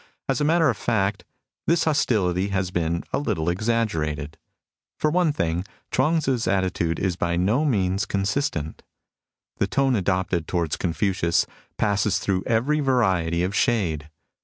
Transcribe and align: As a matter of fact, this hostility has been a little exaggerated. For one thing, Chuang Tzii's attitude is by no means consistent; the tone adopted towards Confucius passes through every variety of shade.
As 0.27 0.41
a 0.41 0.43
matter 0.43 0.67
of 0.67 0.77
fact, 0.77 1.25
this 1.67 1.83
hostility 1.83 2.47
has 2.47 2.71
been 2.71 3.03
a 3.13 3.19
little 3.19 3.49
exaggerated. 3.49 4.35
For 4.97 5.11
one 5.11 5.31
thing, 5.31 5.63
Chuang 5.91 6.17
Tzii's 6.21 6.47
attitude 6.47 6.97
is 6.99 7.15
by 7.15 7.35
no 7.35 7.63
means 7.65 8.07
consistent; 8.07 8.81
the 9.57 9.67
tone 9.67 9.95
adopted 9.95 10.47
towards 10.47 10.75
Confucius 10.75 11.45
passes 11.77 12.17
through 12.17 12.41
every 12.47 12.79
variety 12.79 13.43
of 13.43 13.53
shade. 13.53 14.09